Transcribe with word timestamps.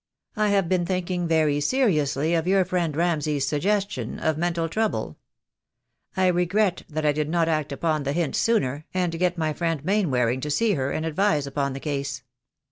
I 0.35 0.47
have 0.47 0.67
been 0.67 0.83
thinking 0.83 1.27
very 1.27 1.59
seriously 1.61 2.33
of 2.33 2.47
your 2.47 2.65
friend 2.65 2.95
Ramsay's 2.97 3.45
suggestion 3.45 4.17
of 4.17 4.35
mental 4.35 4.67
trouble. 4.67 5.19
I 6.17 6.25
regret 6.25 6.81
that 6.89 7.05
I 7.05 7.11
did 7.11 7.29
not 7.29 7.47
act 7.47 7.71
upon 7.71 8.01
the 8.01 8.13
hint 8.13 8.35
sooner, 8.35 8.67
12* 8.67 8.67
l8o 8.67 8.71
THE 8.71 8.71
DAY 8.71 8.77
WILL 8.77 8.93
COME. 8.95 9.03
and 9.03 9.19
get 9.19 9.37
my 9.37 9.53
friend 9.53 9.85
Mainwaring 9.85 10.41
to 10.41 10.49
see 10.49 10.73
her, 10.73 10.89
and 10.89 11.05
advise 11.05 11.45
upon 11.45 11.73
the 11.73 11.79
case. 11.79 12.23